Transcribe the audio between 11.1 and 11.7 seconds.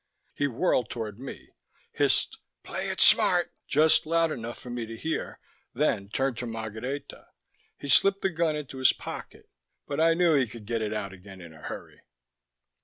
again in a